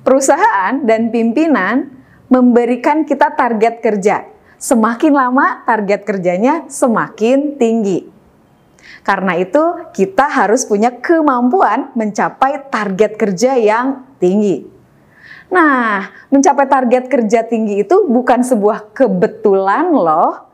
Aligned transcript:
Perusahaan 0.00 0.80
dan 0.80 1.12
pimpinan 1.12 1.92
memberikan 2.32 3.04
kita 3.04 3.36
target 3.36 3.84
kerja. 3.84 4.24
Semakin 4.60 5.12
lama 5.12 5.64
target 5.64 6.04
kerjanya 6.04 6.68
semakin 6.68 7.56
tinggi. 7.56 8.08
Karena 9.00 9.36
itu 9.36 9.88
kita 9.96 10.28
harus 10.28 10.68
punya 10.68 10.92
kemampuan 10.92 11.92
mencapai 11.96 12.68
target 12.68 13.16
kerja 13.16 13.56
yang 13.56 14.04
tinggi. 14.20 14.68
Nah, 15.50 16.12
mencapai 16.30 16.70
target 16.70 17.10
kerja 17.10 17.42
tinggi 17.42 17.82
itu 17.82 18.06
bukan 18.06 18.46
sebuah 18.46 18.94
kebetulan 18.94 19.90
loh, 19.90 20.46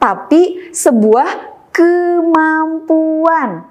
tapi 0.00 0.72
sebuah 0.72 1.28
kemampuan. 1.74 3.68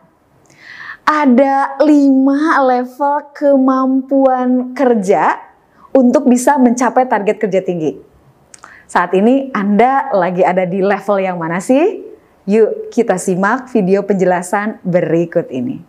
Ada 1.08 1.80
lima 1.88 2.60
level 2.68 3.32
kemampuan 3.32 4.76
kerja 4.76 5.40
untuk 5.96 6.28
bisa 6.28 6.60
mencapai 6.60 7.08
target 7.08 7.40
kerja 7.40 7.64
tinggi. 7.64 7.96
Saat 8.92 9.16
ini 9.16 9.48
Anda 9.56 10.12
lagi 10.12 10.44
ada 10.44 10.68
di 10.68 10.84
level 10.84 11.24
yang 11.24 11.40
mana 11.40 11.64
sih? 11.64 12.04
Yuk 12.44 12.92
kita 12.92 13.16
simak 13.16 13.72
video 13.72 14.04
penjelasan 14.04 14.84
berikut 14.84 15.48
ini. 15.48 15.80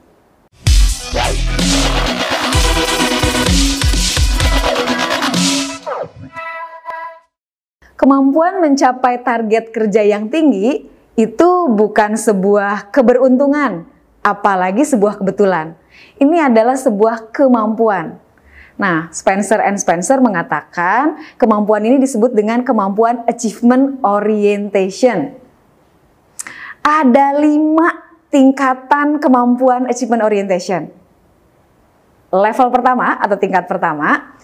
Kemampuan 7.99 8.63
mencapai 8.63 9.27
target 9.27 9.75
kerja 9.75 10.07
yang 10.07 10.31
tinggi 10.31 10.87
itu 11.19 11.51
bukan 11.75 12.15
sebuah 12.15 12.95
keberuntungan, 12.95 13.98
apalagi 14.29 14.85
sebuah 14.85 15.17
kebetulan. 15.17 15.73
Ini 16.21 16.53
adalah 16.53 16.77
sebuah 16.77 17.33
kemampuan. 17.33 18.21
Nah, 18.79 19.11
Spencer 19.11 19.59
and 19.59 19.81
Spencer 19.81 20.23
mengatakan 20.23 21.19
kemampuan 21.41 21.83
ini 21.83 21.99
disebut 21.99 22.31
dengan 22.37 22.63
kemampuan 22.63 23.27
achievement 23.27 23.99
orientation. 24.07 25.35
Ada 26.85 27.41
lima 27.41 28.07
tingkatan 28.31 29.19
kemampuan 29.19 29.91
achievement 29.91 30.23
orientation. 30.23 30.93
Level 32.29 32.69
pertama 32.69 33.17
atau 33.19 33.41
tingkat 33.41 33.65
pertama 33.65 34.37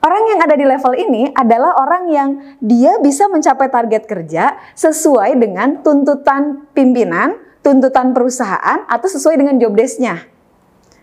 Orang 0.00 0.22
yang 0.32 0.40
ada 0.40 0.56
di 0.56 0.64
level 0.64 0.96
ini 0.96 1.28
adalah 1.36 1.76
orang 1.76 2.04
yang 2.08 2.28
dia 2.56 2.96
bisa 3.04 3.28
mencapai 3.28 3.68
target 3.68 4.08
kerja 4.08 4.56
sesuai 4.72 5.36
dengan 5.36 5.84
tuntutan 5.84 6.64
pimpinan, 6.72 7.36
tuntutan 7.70 8.10
perusahaan, 8.10 8.82
atau 8.90 9.06
sesuai 9.06 9.38
dengan 9.38 9.54
job 9.62 9.78
desk-nya. 9.78 10.26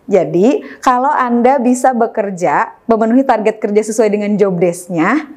Jadi, 0.04 0.68
kalau 0.84 1.08
Anda 1.08 1.64
bisa 1.64 1.96
bekerja, 1.96 2.76
memenuhi 2.92 3.24
target 3.24 3.64
kerja 3.64 3.88
sesuai 3.88 4.12
dengan 4.12 4.36
job 4.36 4.60
desk-nya, 4.60 5.32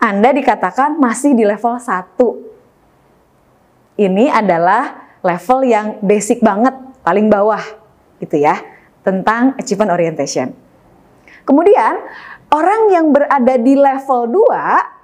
Anda 0.00 0.32
dikatakan 0.32 0.96
masih 0.96 1.36
di 1.36 1.44
level 1.44 1.76
1. 1.76 4.00
Ini 4.00 4.32
adalah 4.32 5.12
level 5.20 5.68
yang 5.68 6.00
basic 6.00 6.40
banget, 6.40 6.72
paling 7.04 7.28
bawah 7.28 7.60
gitu 8.16 8.40
ya, 8.40 8.56
tentang 9.04 9.52
achievement 9.60 9.92
orientation. 9.92 10.56
Kemudian, 11.44 12.00
orang 12.48 12.88
yang 12.88 13.12
berada 13.12 13.60
di 13.60 13.76
level 13.76 14.48
2 14.48 15.01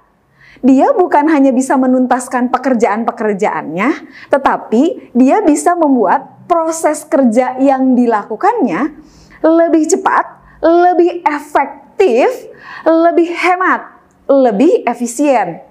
dia 0.59 0.91
bukan 0.91 1.31
hanya 1.31 1.55
bisa 1.55 1.79
menuntaskan 1.79 2.51
pekerjaan-pekerjaannya, 2.51 3.89
tetapi 4.27 5.13
dia 5.15 5.39
bisa 5.39 5.75
membuat 5.79 6.47
proses 6.51 7.07
kerja 7.07 7.55
yang 7.61 7.95
dilakukannya 7.95 8.99
lebih 9.39 9.87
cepat, 9.87 10.25
lebih 10.59 11.23
efektif, 11.23 12.51
lebih 12.83 13.31
hemat, 13.31 13.81
lebih 14.27 14.83
efisien. 14.83 15.63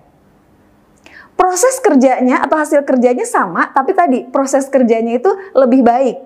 Proses 1.39 1.79
kerjanya 1.79 2.43
atau 2.43 2.59
hasil 2.59 2.83
kerjanya 2.83 3.23
sama, 3.29 3.71
tapi 3.71 3.95
tadi 3.95 4.27
proses 4.27 4.67
kerjanya 4.67 5.23
itu 5.23 5.31
lebih 5.55 5.87
baik. 5.87 6.17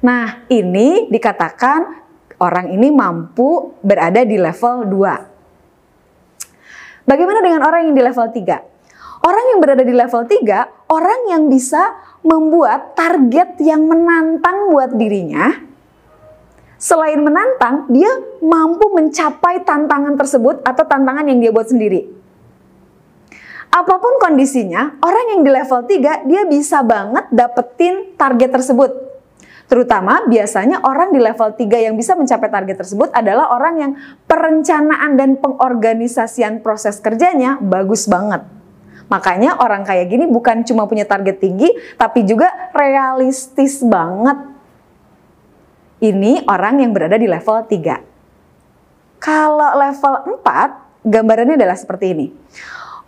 Nah, 0.00 0.48
ini 0.48 1.12
dikatakan 1.12 2.00
orang 2.40 2.72
ini 2.72 2.88
mampu 2.90 3.76
berada 3.84 4.24
di 4.24 4.40
level 4.40 4.88
2. 4.88 5.29
Bagaimana 7.10 7.42
dengan 7.42 7.66
orang 7.66 7.90
yang 7.90 7.94
di 7.98 8.06
level 8.06 8.26
3? 8.30 9.26
Orang 9.26 9.44
yang 9.50 9.58
berada 9.58 9.82
di 9.82 9.90
level 9.90 10.22
3, 10.30 10.94
orang 10.94 11.20
yang 11.26 11.50
bisa 11.50 11.98
membuat 12.22 12.94
target 12.94 13.58
yang 13.58 13.82
menantang 13.82 14.70
buat 14.70 14.94
dirinya. 14.94 15.58
Selain 16.78 17.18
menantang, 17.18 17.90
dia 17.90 18.14
mampu 18.38 18.94
mencapai 18.94 19.66
tantangan 19.66 20.14
tersebut 20.14 20.62
atau 20.62 20.86
tantangan 20.86 21.26
yang 21.26 21.42
dia 21.42 21.50
buat 21.50 21.66
sendiri. 21.66 22.06
Apa 23.74 23.98
pun 23.98 24.22
kondisinya, 24.22 25.02
orang 25.02 25.34
yang 25.34 25.40
di 25.42 25.50
level 25.50 25.80
3 25.90 26.30
dia 26.30 26.42
bisa 26.46 26.86
banget 26.86 27.26
dapetin 27.34 28.14
target 28.14 28.54
tersebut 28.54 29.09
Terutama 29.70 30.26
biasanya 30.26 30.82
orang 30.82 31.14
di 31.14 31.22
level 31.22 31.54
3 31.54 31.86
yang 31.86 31.94
bisa 31.94 32.18
mencapai 32.18 32.50
target 32.50 32.82
tersebut 32.82 33.14
adalah 33.14 33.54
orang 33.54 33.74
yang 33.78 33.92
perencanaan 34.26 35.14
dan 35.14 35.38
pengorganisasian 35.38 36.58
proses 36.58 36.98
kerjanya 36.98 37.54
bagus 37.62 38.10
banget. 38.10 38.42
Makanya 39.06 39.62
orang 39.62 39.86
kayak 39.86 40.10
gini 40.10 40.26
bukan 40.26 40.66
cuma 40.66 40.90
punya 40.90 41.06
target 41.06 41.38
tinggi, 41.38 41.70
tapi 41.94 42.26
juga 42.26 42.50
realistis 42.74 43.78
banget. 43.86 44.42
Ini 46.02 46.50
orang 46.50 46.82
yang 46.82 46.90
berada 46.90 47.14
di 47.14 47.30
level 47.30 47.62
3. 47.62 49.22
Kalau 49.22 49.70
level 49.78 50.14
4, 50.42 51.06
gambarannya 51.06 51.54
adalah 51.54 51.78
seperti 51.78 52.10
ini. 52.10 52.26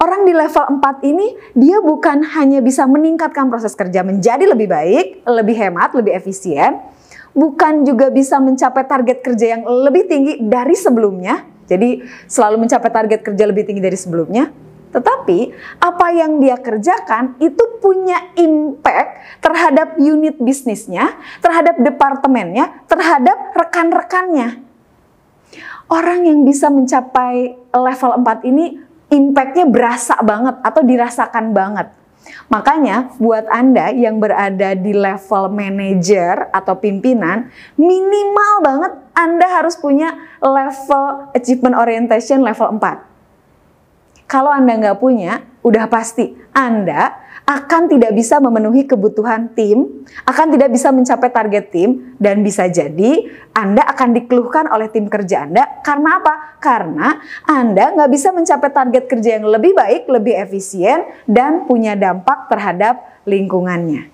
Orang 0.02 0.26
di 0.26 0.34
level 0.34 0.82
4 0.82 1.06
ini 1.06 1.30
dia 1.54 1.78
bukan 1.78 2.26
hanya 2.34 2.58
bisa 2.58 2.82
meningkatkan 2.90 3.46
proses 3.46 3.78
kerja 3.78 4.02
menjadi 4.02 4.50
lebih 4.50 4.66
baik, 4.66 5.22
lebih 5.22 5.54
hemat, 5.54 5.94
lebih 5.94 6.10
efisien, 6.18 6.82
bukan 7.30 7.86
juga 7.86 8.10
bisa 8.10 8.42
mencapai 8.42 8.82
target 8.82 9.22
kerja 9.22 9.54
yang 9.54 9.62
lebih 9.62 10.10
tinggi 10.10 10.42
dari 10.42 10.74
sebelumnya. 10.74 11.46
Jadi 11.70 12.02
selalu 12.26 12.66
mencapai 12.66 12.91
target 12.91 13.22
kerja 13.22 13.46
lebih 13.46 13.62
tinggi 13.62 13.78
dari 13.78 13.94
sebelumnya, 13.94 14.50
tetapi 14.91 15.54
apa 15.78 16.06
yang 16.10 16.42
dia 16.42 16.58
kerjakan 16.58 17.38
itu 17.38 17.62
punya 17.78 18.34
impact 18.34 19.38
terhadap 19.38 20.02
unit 20.02 20.34
bisnisnya, 20.42 21.14
terhadap 21.38 21.78
departemennya, 21.78 22.91
terhadap 22.91 23.54
rekan-rekannya. 23.54 24.66
Orang 25.86 26.26
yang 26.26 26.42
bisa 26.42 26.74
mencapai 26.74 27.54
level 27.70 28.10
4 28.18 28.50
ini 28.50 28.91
impactnya 29.12 29.68
berasa 29.68 30.16
banget 30.24 30.56
atau 30.64 30.80
dirasakan 30.80 31.52
banget. 31.52 31.92
Makanya 32.48 33.12
buat 33.18 33.44
Anda 33.50 33.90
yang 33.92 34.22
berada 34.22 34.72
di 34.78 34.94
level 34.94 35.52
manager 35.52 36.48
atau 36.54 36.78
pimpinan, 36.78 37.50
minimal 37.76 38.52
banget 38.62 38.92
Anda 39.12 39.46
harus 39.60 39.76
punya 39.76 40.16
level 40.40 41.34
achievement 41.36 41.76
orientation 41.76 42.40
level 42.40 42.78
4. 42.78 44.30
Kalau 44.30 44.48
Anda 44.48 44.80
nggak 44.80 45.02
punya, 45.02 45.44
udah 45.60 45.84
pasti 45.92 46.32
Anda 46.56 47.20
akan 47.52 47.92
tidak 47.92 48.16
bisa 48.16 48.40
memenuhi 48.40 48.88
kebutuhan 48.88 49.52
tim, 49.52 50.08
akan 50.24 50.46
tidak 50.56 50.72
bisa 50.72 50.88
mencapai 50.88 51.28
target 51.28 51.68
tim, 51.68 52.16
dan 52.16 52.40
bisa 52.40 52.64
jadi 52.64 53.28
Anda 53.52 53.84
akan 53.92 54.16
dikeluhkan 54.16 54.72
oleh 54.72 54.88
tim 54.88 55.04
kerja 55.12 55.44
Anda. 55.44 55.84
Karena 55.84 56.16
apa? 56.16 56.56
Karena 56.56 57.20
Anda 57.44 57.92
nggak 57.92 58.10
bisa 58.10 58.32
mencapai 58.32 58.72
target 58.72 59.04
kerja 59.04 59.36
yang 59.36 59.46
lebih 59.52 59.76
baik, 59.76 60.08
lebih 60.08 60.32
efisien, 60.41 61.04
dan 61.28 61.68
punya 61.68 61.92
dampak 61.92 62.48
terhadap 62.48 63.04
lingkungannya. 63.28 64.08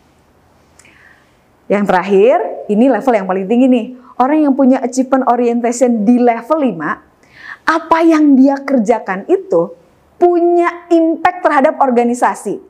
Yang 1.71 1.85
terakhir, 1.87 2.37
ini 2.67 2.91
level 2.91 3.15
yang 3.15 3.29
paling 3.29 3.47
tinggi 3.47 3.67
nih. 3.71 3.87
Orang 4.19 4.43
yang 4.43 4.55
punya 4.59 4.83
achievement 4.83 5.31
orientation 5.31 6.03
di 6.03 6.19
level 6.19 6.59
5, 6.59 7.71
apa 7.71 7.99
yang 8.03 8.35
dia 8.35 8.59
kerjakan 8.59 9.31
itu 9.31 9.71
punya 10.19 10.91
impact 10.91 11.47
terhadap 11.47 11.79
organisasi 11.79 12.68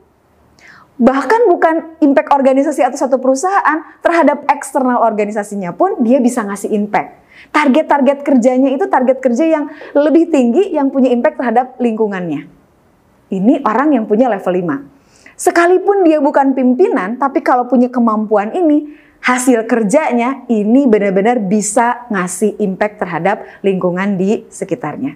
bahkan 0.99 1.47
bukan 1.47 1.95
impact 2.03 2.29
organisasi 2.35 2.83
atau 2.83 2.99
satu 2.99 3.17
perusahaan 3.23 3.79
terhadap 4.03 4.43
eksternal 4.51 4.99
organisasinya 4.99 5.71
pun 5.71 6.03
dia 6.03 6.19
bisa 6.19 6.43
ngasih 6.43 6.75
impact. 6.75 7.15
Target-target 7.55 8.19
kerjanya 8.27 8.69
itu 8.75 8.83
target 8.91 9.23
kerja 9.23 9.47
yang 9.47 9.71
lebih 9.95 10.27
tinggi 10.27 10.75
yang 10.75 10.91
punya 10.91 11.07
impact 11.09 11.39
terhadap 11.39 11.79
lingkungannya. 11.79 12.51
Ini 13.31 13.63
orang 13.63 13.95
yang 13.95 14.05
punya 14.11 14.27
level 14.27 14.51
5. 14.51 15.39
Sekalipun 15.39 16.03
dia 16.03 16.19
bukan 16.19 16.51
pimpinan, 16.51 17.15
tapi 17.15 17.39
kalau 17.39 17.63
punya 17.63 17.87
kemampuan 17.87 18.51
ini, 18.51 18.91
hasil 19.23 19.63
kerjanya 19.71 20.43
ini 20.51 20.83
benar-benar 20.83 21.39
bisa 21.39 22.03
ngasih 22.11 22.59
impact 22.59 22.99
terhadap 22.99 23.47
lingkungan 23.63 24.19
di 24.19 24.43
sekitarnya. 24.51 25.15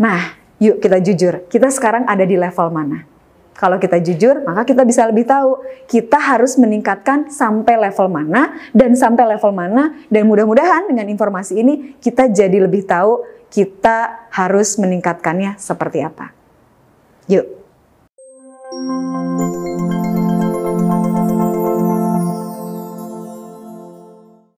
Nah, 0.00 0.32
yuk 0.56 0.80
kita 0.80 1.04
jujur, 1.04 1.44
kita 1.52 1.68
sekarang 1.68 2.08
ada 2.08 2.24
di 2.24 2.40
level 2.40 2.72
mana? 2.72 3.17
Kalau 3.58 3.74
kita 3.82 3.98
jujur, 3.98 4.46
maka 4.46 4.62
kita 4.62 4.86
bisa 4.86 5.02
lebih 5.10 5.26
tahu 5.26 5.58
kita 5.90 6.14
harus 6.14 6.54
meningkatkan 6.54 7.26
sampai 7.26 7.74
level 7.74 8.06
mana 8.06 8.54
dan 8.70 8.94
sampai 8.94 9.34
level 9.34 9.50
mana 9.50 9.98
dan 10.06 10.30
mudah-mudahan 10.30 10.86
dengan 10.86 11.10
informasi 11.10 11.58
ini 11.58 11.98
kita 11.98 12.30
jadi 12.30 12.54
lebih 12.62 12.86
tahu 12.86 13.26
kita 13.50 14.30
harus 14.30 14.78
meningkatkannya 14.78 15.58
seperti 15.58 16.06
apa. 16.06 16.30
Yuk. 17.26 17.57